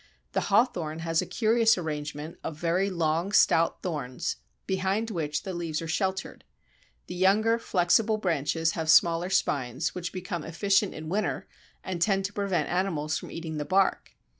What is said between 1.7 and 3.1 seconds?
arrangement of very